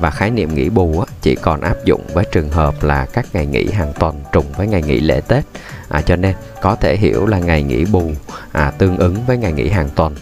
Và 0.01 0.11
khái 0.11 0.31
niệm 0.31 0.55
nghỉ 0.55 0.69
bù 0.69 1.05
chỉ 1.23 1.35
còn 1.35 1.61
áp 1.61 1.77
dụng 1.85 2.01
với 2.15 2.25
trường 2.33 2.51
hợp 2.51 2.83
là 2.83 3.07
các 3.13 3.27
ngày 3.33 3.47
nghỉ 3.47 3.71
hàng 3.71 3.93
tuần 4.01 4.25
trùng 4.33 4.53
với 4.57 4.67
ngày 4.67 4.83
nghỉ 4.83 5.01
lễ 5.01 5.21
Tết. 5.21 5.45
À, 5.89 6.03
cho 6.03 6.17
nên 6.17 6.35
có 6.63 6.77
thể 6.77 6.97
hiểu 6.97 7.27
là 7.27 7.39
ngày 7.39 7.63
nghỉ 7.63 7.85
bù 7.85 8.11
à, 8.53 8.71
tương 8.71 8.97
ứng 8.97 9.17
với 9.27 9.37
ngày 9.37 9.53
nghỉ 9.53 9.69
hàng 9.69 9.89
tuần. 9.95 10.15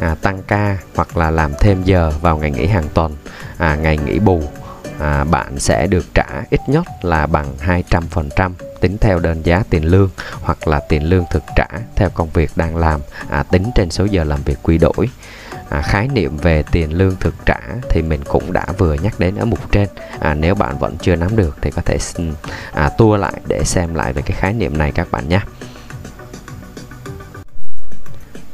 À, 0.00 0.16
tăng 0.22 0.42
ca 0.42 0.78
hoặc 0.94 1.16
là 1.16 1.30
làm 1.30 1.52
thêm 1.60 1.82
giờ 1.82 2.12
vào 2.20 2.38
ngày 2.38 2.50
nghỉ 2.50 2.66
hàng 2.66 2.88
tuần 2.94 3.16
à, 3.58 3.74
ngày 3.76 3.98
nghỉ 4.06 4.18
bù 4.18 4.42
à, 4.98 5.24
bạn 5.24 5.58
sẽ 5.58 5.86
được 5.86 6.14
trả 6.14 6.26
ít 6.50 6.60
nhất 6.66 6.86
là 7.02 7.26
bằng 7.26 7.54
200% 7.66 8.50
tính 8.80 8.98
theo 9.00 9.18
đơn 9.18 9.42
giá 9.42 9.62
tiền 9.70 9.84
lương 9.84 10.10
hoặc 10.40 10.68
là 10.68 10.80
tiền 10.88 11.02
lương 11.02 11.24
thực 11.30 11.42
trả 11.56 11.66
theo 11.96 12.10
công 12.10 12.30
việc 12.30 12.50
đang 12.56 12.76
làm 12.76 13.00
à, 13.28 13.42
tính 13.42 13.70
trên 13.74 13.90
số 13.90 14.04
giờ 14.04 14.24
làm 14.24 14.42
việc 14.42 14.58
quy 14.62 14.78
đổi. 14.78 15.08
À, 15.70 15.82
khái 15.82 16.08
niệm 16.08 16.36
về 16.36 16.62
tiền 16.72 16.92
lương 16.92 17.16
thực 17.20 17.34
trả 17.46 17.60
thì 17.90 18.02
mình 18.02 18.20
cũng 18.28 18.52
đã 18.52 18.66
vừa 18.78 18.94
nhắc 18.94 19.20
đến 19.20 19.36
ở 19.36 19.44
mục 19.44 19.72
trên. 19.72 19.88
À, 20.20 20.34
nếu 20.34 20.54
bạn 20.54 20.78
vẫn 20.78 20.96
chưa 21.02 21.16
nắm 21.16 21.36
được 21.36 21.56
thì 21.60 21.70
có 21.70 21.82
thể 21.82 21.98
ừ, 22.14 22.24
à, 22.72 22.88
tua 22.88 23.16
lại 23.16 23.34
để 23.48 23.64
xem 23.64 23.94
lại 23.94 24.12
về 24.12 24.22
cái 24.22 24.36
khái 24.40 24.52
niệm 24.52 24.78
này 24.78 24.92
các 24.92 25.10
bạn 25.10 25.28
nhé. 25.28 25.40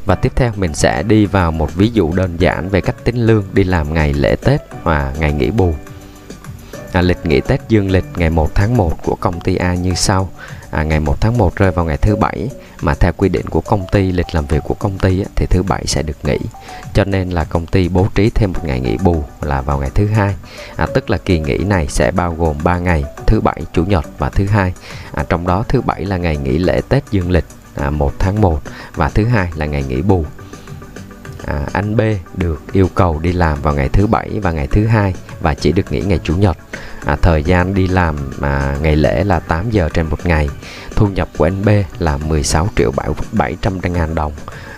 Và 0.05 0.15
tiếp 0.15 0.33
theo 0.37 0.53
mình 0.57 0.75
sẽ 0.75 1.03
đi 1.03 1.27
vào 1.27 1.53
một 1.53 1.75
ví 1.75 1.89
dụ 1.89 2.13
đơn 2.13 2.37
giản 2.39 2.69
về 2.69 2.81
cách 2.81 2.97
tính 3.05 3.27
lương 3.27 3.45
đi 3.53 3.65
làm 3.65 3.95
ngày 3.95 4.13
lễ 4.13 4.37
Tết 4.37 4.61
và 4.83 5.13
ngày 5.19 5.33
nghỉ 5.33 5.51
bù. 5.51 5.75
À, 6.93 7.03
lịch 7.03 7.27
nghỉ 7.27 7.41
Tết 7.41 7.61
dương 7.69 7.91
lịch 7.91 8.05
ngày 8.17 8.31
1 8.31 8.55
tháng 8.55 8.77
1 8.77 9.03
của 9.03 9.17
công 9.21 9.41
ty 9.41 9.57
A 9.57 9.75
như 9.75 9.95
sau. 9.95 10.29
À, 10.71 10.83
ngày 10.83 11.01
1 11.01 11.21
tháng 11.21 11.39
1 11.39 11.57
rơi 11.57 11.71
vào 11.71 11.85
ngày 11.85 11.97
thứ 11.97 12.17
bảy 12.17 12.51
mà 12.81 12.95
theo 12.95 13.13
quy 13.17 13.29
định 13.29 13.47
của 13.49 13.61
công 13.61 13.87
ty 13.93 14.13
lịch 14.13 14.27
làm 14.33 14.47
việc 14.47 14.63
của 14.65 14.75
công 14.75 14.99
ty 14.99 15.21
á, 15.21 15.29
thì 15.37 15.47
thứ 15.51 15.63
bảy 15.63 15.87
sẽ 15.87 16.03
được 16.03 16.17
nghỉ. 16.25 16.39
Cho 16.95 17.05
nên 17.05 17.31
là 17.31 17.45
công 17.45 17.67
ty 17.67 17.89
bố 17.89 18.07
trí 18.15 18.31
thêm 18.31 18.53
một 18.53 18.65
ngày 18.65 18.81
nghỉ 18.81 18.97
bù 19.05 19.25
là 19.41 19.61
vào 19.61 19.79
ngày 19.79 19.91
thứ 19.95 20.07
hai. 20.07 20.35
À, 20.77 20.87
tức 20.95 21.11
là 21.11 21.19
kỳ 21.19 21.39
nghỉ 21.39 21.59
này 21.59 21.87
sẽ 21.89 22.11
bao 22.11 22.35
gồm 22.35 22.57
3 22.65 22.79
ngày, 22.79 23.05
thứ 23.27 23.41
bảy, 23.41 23.63
chủ 23.73 23.85
nhật 23.85 24.07
và 24.19 24.29
thứ 24.29 24.47
hai. 24.47 24.73
À, 25.13 25.25
trong 25.29 25.47
đó 25.47 25.65
thứ 25.69 25.81
bảy 25.81 26.05
là 26.05 26.17
ngày 26.17 26.37
nghỉ 26.37 26.59
lễ 26.59 26.81
Tết 26.89 27.05
dương 27.11 27.31
lịch 27.31 27.45
à, 27.75 27.91
1 27.91 28.13
tháng 28.19 28.41
1 28.41 28.61
và 28.95 29.09
thứ 29.09 29.25
hai 29.25 29.51
là 29.55 29.67
ngày 29.67 29.83
nghỉ 29.83 30.03
bù 30.03 30.25
à, 31.47 31.67
anh 31.73 31.97
B 31.97 32.01
được 32.35 32.73
yêu 32.73 32.89
cầu 32.95 33.19
đi 33.19 33.33
làm 33.33 33.63
vào 33.63 33.75
ngày 33.75 33.89
thứ 33.89 34.07
bảy 34.07 34.41
và 34.43 34.53
ngày 34.53 34.67
thứ 34.67 34.87
hai 34.87 35.15
và 35.41 35.55
chỉ 35.55 35.73
được 35.73 35.93
nghỉ 35.93 36.01
ngày 36.01 36.21
chủ 36.25 36.37
nhật. 36.37 36.57
À, 37.05 37.17
thời 37.23 37.43
gian 37.43 37.75
đi 37.75 37.87
làm 37.87 38.17
à, 38.41 38.77
ngày 38.83 38.97
lễ 38.97 39.25
là 39.25 39.41
8 39.41 39.71
giờ 39.71 39.89
trên 39.95 40.07
một 40.07 40.27
ngày. 40.27 40.49
Thu 40.97 41.09
nhập 41.09 41.29
của 41.39 41.47
anh 41.47 41.65
B 41.65 41.69
là 41.99 42.17
16 42.17 42.69
triệu 42.77 42.93
700 43.33 43.81
ngàn 43.83 44.15
đồng. 44.15 44.33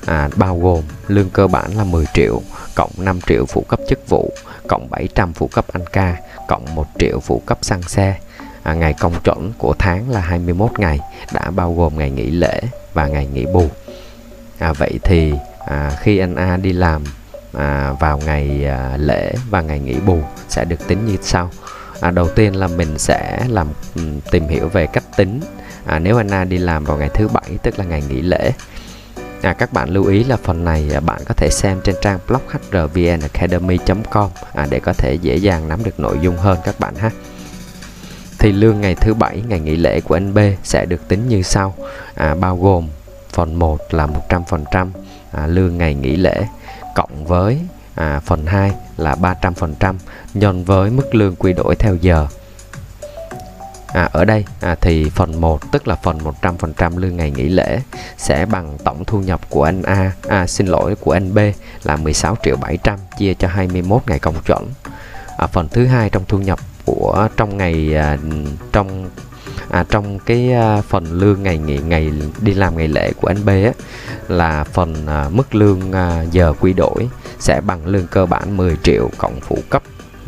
À, 0.06 0.28
bao 0.36 0.58
gồm 0.58 0.82
lương 1.08 1.30
cơ 1.30 1.46
bản 1.46 1.76
là 1.76 1.84
10 1.84 2.04
triệu 2.14 2.42
cộng 2.74 2.90
5 2.98 3.20
triệu 3.26 3.46
phụ 3.46 3.64
cấp 3.68 3.80
chức 3.88 4.08
vụ 4.08 4.32
cộng 4.68 4.90
700 4.90 5.32
phụ 5.32 5.46
cấp 5.46 5.64
anh 5.72 5.84
ca 5.92 6.16
cộng 6.48 6.74
1 6.74 6.86
triệu 6.98 7.20
phụ 7.20 7.42
cấp 7.46 7.58
xăng 7.62 7.82
xe. 7.82 8.18
À, 8.62 8.74
ngày 8.74 8.94
công 9.00 9.14
chuẩn 9.24 9.52
của 9.58 9.74
tháng 9.78 10.10
là 10.10 10.20
21 10.20 10.70
ngày 10.78 11.00
đã 11.32 11.50
bao 11.50 11.74
gồm 11.74 11.98
ngày 11.98 12.10
nghỉ 12.10 12.30
lễ 12.30 12.60
và 12.94 13.06
ngày 13.06 13.26
nghỉ 13.26 13.46
bù. 13.46 13.68
À, 14.58 14.72
vậy 14.72 15.00
thì 15.04 15.32
à, 15.66 15.92
khi 16.00 16.18
anh 16.18 16.34
A 16.34 16.56
đi 16.56 16.72
làm 16.72 17.04
à, 17.58 17.92
vào 18.00 18.18
ngày 18.18 18.64
à, 18.64 18.96
lễ 18.96 19.32
và 19.50 19.60
ngày 19.60 19.78
nghỉ 19.78 20.00
bù 20.00 20.18
sẽ 20.48 20.64
được 20.64 20.88
tính 20.88 21.06
như 21.06 21.16
sau. 21.22 21.50
À, 22.00 22.10
đầu 22.10 22.28
tiên 22.28 22.56
là 22.56 22.66
mình 22.66 22.98
sẽ 22.98 23.44
làm 23.48 23.68
ừ, 23.94 24.02
tìm 24.30 24.48
hiểu 24.48 24.68
về 24.68 24.86
cách 24.86 25.04
tính. 25.16 25.40
À, 25.86 25.98
nếu 25.98 26.16
anh 26.16 26.30
A 26.30 26.44
đi 26.44 26.58
làm 26.58 26.84
vào 26.84 26.96
ngày 26.96 27.08
thứ 27.14 27.28
bảy 27.28 27.58
tức 27.62 27.78
là 27.78 27.84
ngày 27.84 28.02
nghỉ 28.08 28.22
lễ 28.22 28.52
À, 29.42 29.52
các 29.52 29.72
bạn 29.72 29.88
lưu 29.88 30.04
ý 30.04 30.24
là 30.24 30.36
phần 30.36 30.64
này 30.64 30.90
à, 30.94 31.00
bạn 31.00 31.20
có 31.24 31.34
thể 31.34 31.48
xem 31.50 31.80
trên 31.84 31.94
trang 32.02 32.18
blog 32.28 32.42
hrvnacademy.com 32.70 34.30
à, 34.54 34.66
để 34.70 34.80
có 34.80 34.92
thể 34.92 35.14
dễ 35.14 35.36
dàng 35.36 35.68
nắm 35.68 35.84
được 35.84 36.00
nội 36.00 36.18
dung 36.22 36.36
hơn 36.36 36.58
các 36.64 36.80
bạn 36.80 36.94
ha. 36.94 37.10
Thì 38.38 38.52
lương 38.52 38.80
ngày 38.80 38.94
thứ 38.94 39.14
bảy 39.14 39.42
ngày 39.48 39.60
nghỉ 39.60 39.76
lễ 39.76 40.00
của 40.00 40.16
anh 40.16 40.34
B 40.34 40.38
sẽ 40.64 40.86
được 40.88 41.08
tính 41.08 41.28
như 41.28 41.42
sau, 41.42 41.74
à, 42.14 42.34
bao 42.34 42.56
gồm 42.56 42.88
phần 43.30 43.54
1 43.54 43.94
là 43.94 44.08
100% 44.28 44.88
à, 45.32 45.46
lương 45.46 45.78
ngày 45.78 45.94
nghỉ 45.94 46.16
lễ 46.16 46.46
cộng 46.94 47.24
với 47.26 47.60
à, 47.94 48.20
phần 48.20 48.46
2 48.46 48.72
là 48.96 49.14
300% 49.14 49.94
nhân 50.34 50.64
với 50.64 50.90
mức 50.90 51.14
lương 51.14 51.36
quy 51.36 51.52
đổi 51.52 51.74
theo 51.76 51.96
giờ. 51.96 52.26
À, 53.92 54.08
ở 54.12 54.24
đây 54.24 54.44
à, 54.60 54.76
thì 54.80 55.10
phần 55.10 55.40
1 55.40 55.72
tức 55.72 55.88
là 55.88 55.94
phần 55.94 56.18
100% 56.42 56.98
lương 56.98 57.16
ngày 57.16 57.30
nghỉ 57.30 57.48
lễ 57.48 57.80
sẽ 58.16 58.46
bằng 58.46 58.78
tổng 58.84 59.04
thu 59.04 59.20
nhập 59.20 59.40
của 59.50 59.62
anh 59.64 59.82
A, 59.82 60.12
à, 60.28 60.46
xin 60.46 60.66
lỗi 60.66 60.94
của 60.94 61.12
anh 61.12 61.34
B 61.34 61.38
là 61.82 61.96
16 61.96 62.36
triệu 62.42 62.56
700 62.56 62.98
chia 63.18 63.34
cho 63.34 63.48
21 63.48 64.02
ngày 64.06 64.18
công 64.18 64.42
chuẩn. 64.46 64.68
À, 65.36 65.46
phần 65.46 65.68
thứ 65.68 65.86
hai 65.86 66.10
trong 66.10 66.24
thu 66.28 66.38
nhập 66.38 66.58
của 66.84 67.28
trong 67.36 67.56
ngày 67.56 67.94
à, 67.94 68.16
trong 68.72 69.10
à, 69.72 69.84
trong 69.88 70.18
cái 70.18 70.52
à, 70.52 70.80
phần 70.80 71.04
lương 71.12 71.42
ngày 71.42 71.58
nghỉ 71.58 71.78
ngày 71.78 72.12
đi 72.40 72.54
làm 72.54 72.76
ngày 72.76 72.88
lễ 72.88 73.12
của 73.20 73.28
anh 73.28 73.44
B 73.44 73.48
á, 73.48 73.72
là 74.28 74.64
phần 74.64 75.06
à, 75.06 75.28
mức 75.30 75.54
lương 75.54 75.92
à, 75.92 76.22
giờ 76.22 76.52
quy 76.60 76.72
đổi 76.72 77.08
sẽ 77.38 77.60
bằng 77.66 77.86
lương 77.86 78.06
cơ 78.06 78.26
bản 78.26 78.56
10 78.56 78.76
triệu 78.82 79.10
cộng 79.18 79.40
phụ 79.40 79.58
cấp 79.70 79.82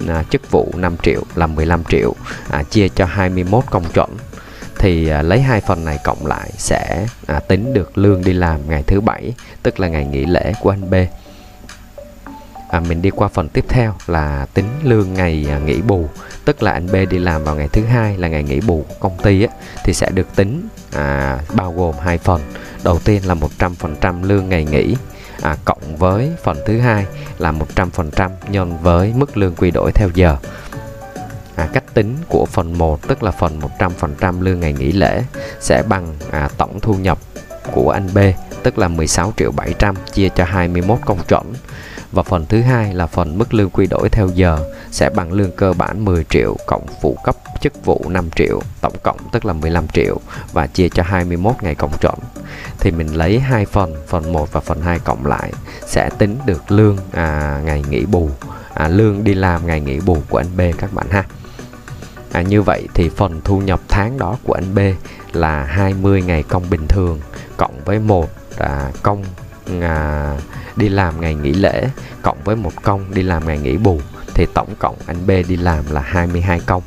à, 0.08 0.24
chức 0.30 0.50
vụ 0.50 0.72
5 0.76 0.96
triệu 1.02 1.22
là 1.34 1.46
15 1.46 1.84
triệu 1.84 2.14
à, 2.50 2.62
chia 2.62 2.88
cho 2.88 3.04
21 3.04 3.64
công 3.70 3.84
chuẩn. 3.94 4.10
Thì 4.78 5.08
à, 5.08 5.22
lấy 5.22 5.40
hai 5.40 5.60
phần 5.60 5.84
này 5.84 5.98
cộng 6.04 6.26
lại 6.26 6.50
sẽ 6.56 7.06
à, 7.26 7.40
tính 7.40 7.74
được 7.74 7.98
lương 7.98 8.24
đi 8.24 8.32
làm 8.32 8.60
ngày 8.68 8.82
thứ 8.86 9.00
bảy 9.00 9.32
tức 9.62 9.80
là 9.80 9.88
ngày 9.88 10.04
nghỉ 10.04 10.26
lễ 10.26 10.52
của 10.60 10.70
anh 10.70 10.90
B. 10.90 10.94
À, 12.70 12.80
mình 12.80 13.02
đi 13.02 13.10
qua 13.10 13.28
phần 13.28 13.48
tiếp 13.48 13.64
theo 13.68 13.94
là 14.06 14.46
tính 14.54 14.66
lương 14.82 15.14
ngày 15.14 15.46
à, 15.50 15.58
nghỉ 15.58 15.82
bù 15.82 16.08
tức 16.44 16.62
là 16.62 16.72
anh 16.72 16.86
B 16.92 16.96
đi 17.10 17.18
làm 17.18 17.44
vào 17.44 17.56
ngày 17.56 17.68
thứ 17.68 17.84
hai 17.84 18.18
là 18.18 18.28
ngày 18.28 18.42
nghỉ 18.42 18.60
bù 18.60 18.84
của 18.88 18.94
công 19.00 19.18
ty 19.22 19.42
á, 19.42 19.54
thì 19.84 19.94
sẽ 19.94 20.10
được 20.10 20.36
tính 20.36 20.68
à, 20.92 21.38
bao 21.54 21.72
gồm 21.72 21.94
hai 22.02 22.18
phần. 22.18 22.40
Đầu 22.82 22.98
tiên 22.98 23.22
là 23.26 23.34
100% 23.58 24.24
lương 24.24 24.48
ngày 24.48 24.64
nghỉ 24.64 24.96
à, 25.42 25.56
cộng 25.64 25.96
với 25.96 26.30
phần 26.42 26.56
thứ 26.66 26.78
hai 26.78 27.06
là 27.38 27.52
100% 27.76 28.30
nhân 28.48 28.78
với 28.82 29.12
mức 29.16 29.36
lương 29.36 29.54
quy 29.54 29.70
đổi 29.70 29.92
theo 29.94 30.08
giờ. 30.14 30.36
À, 31.56 31.68
cách 31.72 31.84
tính 31.94 32.16
của 32.28 32.46
phần 32.46 32.78
1 32.78 33.08
tức 33.08 33.22
là 33.22 33.30
phần 33.30 33.60
100% 33.78 34.42
lương 34.42 34.60
ngày 34.60 34.72
nghỉ 34.72 34.92
lễ 34.92 35.22
sẽ 35.60 35.82
bằng 35.88 36.14
à, 36.30 36.48
tổng 36.56 36.80
thu 36.80 36.94
nhập 36.94 37.18
của 37.72 37.90
anh 37.90 38.08
B 38.14 38.18
tức 38.62 38.78
là 38.78 38.88
16 38.88 39.32
triệu 39.36 39.52
700 39.52 39.94
chia 40.12 40.28
cho 40.28 40.44
21 40.44 40.98
công 41.04 41.18
chuẩn 41.28 41.52
và 42.14 42.22
phần 42.22 42.46
thứ 42.46 42.60
hai 42.60 42.94
là 42.94 43.06
phần 43.06 43.38
mức 43.38 43.54
lương 43.54 43.70
quy 43.70 43.86
đổi 43.86 44.08
theo 44.08 44.28
giờ 44.34 44.58
sẽ 44.90 45.10
bằng 45.10 45.32
lương 45.32 45.52
cơ 45.52 45.72
bản 45.72 46.04
10 46.04 46.24
triệu 46.30 46.56
cộng 46.66 46.86
phụ 47.02 47.18
cấp 47.24 47.36
chức 47.60 47.84
vụ 47.84 48.04
5 48.08 48.30
triệu 48.36 48.60
tổng 48.80 48.94
cộng 49.02 49.18
tức 49.32 49.44
là 49.44 49.52
15 49.52 49.88
triệu 49.88 50.20
và 50.52 50.66
chia 50.66 50.88
cho 50.88 51.02
21 51.02 51.54
ngày 51.62 51.74
cộng 51.74 51.98
trộn. 52.00 52.18
thì 52.80 52.90
mình 52.90 53.16
lấy 53.16 53.38
hai 53.38 53.66
phần 53.66 53.94
phần 54.06 54.32
1 54.32 54.52
và 54.52 54.60
phần 54.60 54.80
2 54.80 54.98
cộng 54.98 55.26
lại 55.26 55.52
sẽ 55.86 56.10
tính 56.18 56.38
được 56.46 56.70
lương 56.70 56.96
à, 57.12 57.60
ngày 57.64 57.84
nghỉ 57.90 58.06
bù 58.06 58.30
à, 58.74 58.88
lương 58.88 59.24
đi 59.24 59.34
làm 59.34 59.66
ngày 59.66 59.80
nghỉ 59.80 60.00
bù 60.00 60.18
của 60.28 60.38
anh 60.38 60.56
B 60.56 60.60
các 60.78 60.92
bạn 60.92 61.06
ha 61.10 61.24
à, 62.32 62.42
như 62.42 62.62
vậy 62.62 62.88
thì 62.94 63.08
phần 63.08 63.40
thu 63.44 63.58
nhập 63.58 63.80
tháng 63.88 64.18
đó 64.18 64.36
của 64.44 64.52
anh 64.54 64.74
B 64.74 64.78
là 65.32 65.64
20 65.64 66.22
ngày 66.22 66.42
công 66.42 66.70
bình 66.70 66.88
thường 66.88 67.20
cộng 67.56 67.80
với 67.84 67.98
một 67.98 68.30
à, 68.58 68.90
công 69.02 69.24
à, 69.80 70.36
đi 70.76 70.88
làm 70.88 71.20
ngày 71.20 71.34
nghỉ 71.34 71.52
lễ 71.52 71.88
cộng 72.22 72.38
với 72.44 72.56
một 72.56 72.72
công 72.82 73.14
đi 73.14 73.22
làm 73.22 73.46
ngày 73.46 73.58
nghỉ 73.58 73.76
bù 73.76 74.00
thì 74.34 74.46
tổng 74.54 74.74
cộng 74.78 74.96
anh 75.06 75.26
B 75.26 75.30
đi 75.48 75.56
làm 75.56 75.84
là 75.90 76.00
22 76.00 76.60
công. 76.66 76.82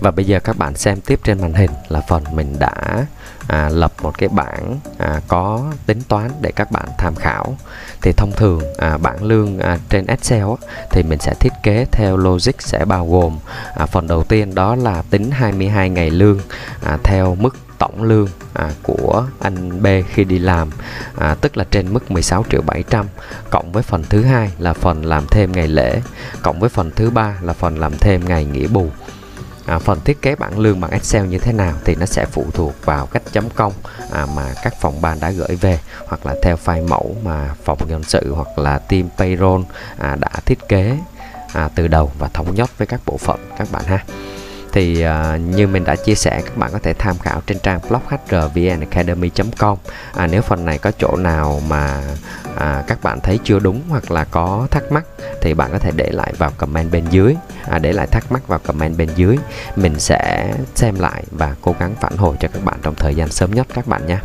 Và 0.00 0.10
bây 0.10 0.24
giờ 0.24 0.40
các 0.40 0.58
bạn 0.58 0.76
xem 0.76 1.00
tiếp 1.00 1.20
trên 1.24 1.40
màn 1.40 1.54
hình 1.54 1.70
là 1.88 2.00
phần 2.00 2.24
mình 2.32 2.56
đã 2.58 3.06
à, 3.48 3.68
lập 3.68 3.92
một 4.02 4.18
cái 4.18 4.28
bảng 4.28 4.78
à, 4.98 5.20
có 5.28 5.72
tính 5.86 6.00
toán 6.08 6.30
để 6.40 6.52
các 6.56 6.70
bạn 6.70 6.84
tham 6.98 7.14
khảo. 7.14 7.56
Thì 8.02 8.12
thông 8.12 8.32
thường 8.36 8.62
à, 8.78 8.98
bảng 8.98 9.24
lương 9.24 9.58
à, 9.58 9.78
trên 9.88 10.06
Excel 10.06 10.42
á, 10.42 10.68
thì 10.90 11.02
mình 11.02 11.18
sẽ 11.18 11.34
thiết 11.40 11.52
kế 11.62 11.86
theo 11.92 12.16
logic 12.16 12.62
sẽ 12.62 12.84
bao 12.84 13.06
gồm 13.06 13.38
à, 13.76 13.86
phần 13.86 14.06
đầu 14.06 14.24
tiên 14.24 14.54
đó 14.54 14.76
là 14.76 15.02
tính 15.10 15.30
22 15.30 15.90
ngày 15.90 16.10
lương 16.10 16.40
à, 16.84 16.98
theo 17.04 17.34
mức 17.34 17.56
tổng 17.78 18.02
lương 18.02 18.28
à, 18.54 18.70
của 18.82 19.26
anh 19.40 19.82
B 19.82 19.86
khi 20.12 20.24
đi 20.24 20.38
làm 20.38 20.70
à, 21.18 21.34
tức 21.40 21.56
là 21.56 21.64
trên 21.70 21.92
mức 21.92 22.10
16 22.10 22.44
triệu 22.50 22.62
700 22.62 23.06
cộng 23.50 23.72
với 23.72 23.82
phần 23.82 24.04
thứ 24.08 24.22
hai 24.22 24.52
là 24.58 24.72
phần 24.72 25.04
làm 25.04 25.26
thêm 25.26 25.52
ngày 25.52 25.68
lễ 25.68 26.00
cộng 26.42 26.60
với 26.60 26.68
phần 26.68 26.90
thứ 26.96 27.10
ba 27.10 27.38
là 27.42 27.52
phần 27.52 27.78
làm 27.78 27.98
thêm 27.98 28.24
ngày 28.24 28.44
nghỉ 28.44 28.66
bù. 28.66 28.90
À, 29.66 29.78
phần 29.78 30.00
thiết 30.04 30.22
kế 30.22 30.34
bảng 30.34 30.58
lương 30.58 30.80
bằng 30.80 30.90
Excel 30.90 31.26
như 31.26 31.38
thế 31.38 31.52
nào 31.52 31.74
thì 31.84 31.94
nó 31.94 32.06
sẽ 32.06 32.26
phụ 32.26 32.46
thuộc 32.54 32.74
vào 32.84 33.06
cách 33.06 33.22
chấm 33.32 33.50
công 33.50 33.72
à, 34.12 34.26
mà 34.36 34.54
các 34.62 34.74
phòng 34.80 35.00
ban 35.00 35.20
đã 35.20 35.30
gửi 35.30 35.56
về 35.56 35.78
hoặc 36.06 36.26
là 36.26 36.34
theo 36.42 36.56
file 36.64 36.88
mẫu 36.88 37.16
mà 37.24 37.54
phòng 37.64 37.78
nhân 37.88 38.02
sự 38.02 38.32
hoặc 38.34 38.58
là 38.58 38.78
team 38.78 39.08
payroll 39.18 39.62
à, 39.98 40.16
đã 40.20 40.30
thiết 40.46 40.68
kế 40.68 40.98
à, 41.52 41.68
từ 41.74 41.88
đầu 41.88 42.12
và 42.18 42.28
thống 42.28 42.54
nhất 42.54 42.70
với 42.78 42.86
các 42.86 43.00
bộ 43.06 43.16
phận 43.16 43.50
các 43.58 43.68
bạn 43.72 43.84
ha 43.84 44.04
thì 44.74 45.06
uh, 45.06 45.40
như 45.40 45.66
mình 45.66 45.84
đã 45.84 45.96
chia 45.96 46.14
sẻ 46.14 46.40
các 46.44 46.56
bạn 46.56 46.70
có 46.72 46.78
thể 46.78 46.94
tham 46.94 47.18
khảo 47.18 47.40
trên 47.46 47.58
trang 47.58 47.80
blog 47.88 48.02
hrvnacademy.com 48.28 49.78
à, 50.14 50.26
nếu 50.26 50.42
phần 50.42 50.64
này 50.64 50.78
có 50.78 50.90
chỗ 50.98 51.16
nào 51.16 51.62
mà 51.68 52.02
à, 52.56 52.84
các 52.86 53.02
bạn 53.02 53.20
thấy 53.20 53.38
chưa 53.44 53.58
đúng 53.58 53.82
hoặc 53.88 54.10
là 54.10 54.24
có 54.24 54.66
thắc 54.70 54.92
mắc 54.92 55.04
thì 55.40 55.54
bạn 55.54 55.70
có 55.72 55.78
thể 55.78 55.90
để 55.96 56.10
lại 56.12 56.32
vào 56.38 56.50
comment 56.56 56.92
bên 56.92 57.04
dưới. 57.10 57.34
À, 57.68 57.78
để 57.78 57.92
lại 57.92 58.06
thắc 58.06 58.32
mắc 58.32 58.48
vào 58.48 58.58
comment 58.58 58.98
bên 58.98 59.08
dưới. 59.16 59.38
Mình 59.76 59.98
sẽ 59.98 60.54
xem 60.74 60.94
lại 60.98 61.24
và 61.30 61.54
cố 61.60 61.74
gắng 61.78 61.94
phản 62.00 62.16
hồi 62.16 62.36
cho 62.40 62.48
các 62.48 62.64
bạn 62.64 62.78
trong 62.82 62.94
thời 62.94 63.14
gian 63.14 63.28
sớm 63.28 63.54
nhất 63.54 63.66
các 63.74 63.86
bạn 63.86 64.06
nhé 64.06 64.18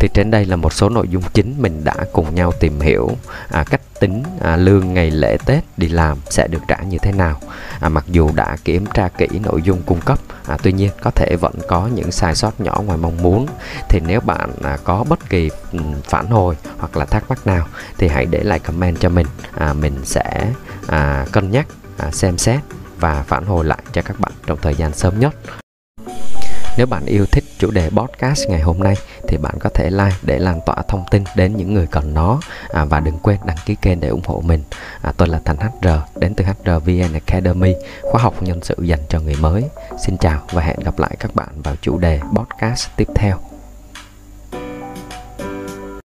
thì 0.00 0.08
trên 0.14 0.30
đây 0.30 0.44
là 0.44 0.56
một 0.56 0.72
số 0.72 0.88
nội 0.88 1.08
dung 1.08 1.22
chính 1.34 1.54
mình 1.58 1.84
đã 1.84 1.94
cùng 2.12 2.34
nhau 2.34 2.52
tìm 2.60 2.80
hiểu 2.80 3.10
à, 3.50 3.64
cách 3.70 3.80
tính 4.00 4.22
à, 4.40 4.56
lương 4.56 4.94
ngày 4.94 5.10
lễ 5.10 5.36
Tết 5.46 5.64
đi 5.76 5.88
làm 5.88 6.18
sẽ 6.30 6.48
được 6.48 6.58
trả 6.68 6.76
như 6.76 6.98
thế 6.98 7.12
nào. 7.12 7.40
À, 7.80 7.88
mặc 7.88 8.04
dù 8.08 8.30
đã 8.34 8.56
kiểm 8.64 8.86
tra 8.94 9.08
kỹ 9.08 9.26
nội 9.42 9.62
dung 9.62 9.82
cung 9.86 10.00
cấp, 10.00 10.18
à, 10.46 10.56
tuy 10.62 10.72
nhiên 10.72 10.90
có 11.02 11.10
thể 11.10 11.36
vẫn 11.40 11.54
có 11.68 11.88
những 11.94 12.12
sai 12.12 12.34
sót 12.34 12.60
nhỏ 12.60 12.82
ngoài 12.86 12.98
mong 12.98 13.22
muốn. 13.22 13.46
Thì 13.88 14.00
nếu 14.06 14.20
bạn 14.20 14.50
à, 14.62 14.78
có 14.84 15.04
bất 15.08 15.30
kỳ 15.30 15.50
ừ, 15.72 15.78
phản 16.04 16.26
hồi 16.26 16.56
hoặc 16.78 16.96
là 16.96 17.04
thắc 17.04 17.24
mắc 17.28 17.46
nào 17.46 17.66
thì 17.98 18.08
hãy 18.08 18.26
để 18.26 18.42
lại 18.42 18.58
comment 18.58 19.00
cho 19.00 19.08
mình. 19.08 19.26
À, 19.58 19.72
mình 19.72 19.94
sẽ 20.04 20.52
à, 20.86 21.26
cân 21.32 21.50
nhắc, 21.50 21.66
à, 21.96 22.10
xem 22.10 22.38
xét 22.38 22.60
và 22.98 23.22
phản 23.22 23.44
hồi 23.44 23.64
lại 23.64 23.82
cho 23.92 24.02
các 24.02 24.20
bạn 24.20 24.32
trong 24.46 24.58
thời 24.62 24.74
gian 24.74 24.92
sớm 24.92 25.20
nhất. 25.20 25.34
Nếu 26.76 26.86
bạn 26.86 27.06
yêu 27.06 27.26
thích 27.26 27.44
chủ 27.60 27.70
đề 27.70 27.90
podcast 27.90 28.48
ngày 28.48 28.60
hôm 28.60 28.78
nay 28.78 28.94
thì 29.28 29.36
bạn 29.36 29.54
có 29.60 29.70
thể 29.74 29.90
like 29.90 30.16
để 30.22 30.38
lan 30.38 30.60
tỏa 30.66 30.76
thông 30.88 31.04
tin 31.10 31.24
đến 31.36 31.56
những 31.56 31.74
người 31.74 31.86
cần 31.86 32.14
nó 32.14 32.40
à, 32.72 32.84
và 32.84 33.00
đừng 33.00 33.18
quên 33.18 33.36
đăng 33.44 33.56
ký 33.66 33.74
kênh 33.82 34.00
để 34.00 34.08
ủng 34.08 34.22
hộ 34.24 34.42
mình. 34.44 34.62
À, 35.02 35.12
tôi 35.16 35.28
là 35.28 35.40
Thành 35.44 35.56
HR 35.56 35.88
đến 36.16 36.34
từ 36.34 36.44
HRVN 36.44 37.12
Academy, 37.12 37.74
khóa 38.02 38.22
học 38.22 38.42
nhân 38.42 38.60
sự 38.62 38.76
dành 38.82 39.00
cho 39.08 39.20
người 39.20 39.36
mới. 39.40 39.64
Xin 40.04 40.16
chào 40.18 40.40
và 40.52 40.62
hẹn 40.62 40.76
gặp 40.84 40.98
lại 40.98 41.16
các 41.18 41.34
bạn 41.34 41.48
vào 41.62 41.74
chủ 41.80 41.98
đề 41.98 42.20
podcast 42.34 42.88
tiếp 42.96 43.08
theo. 43.14 43.49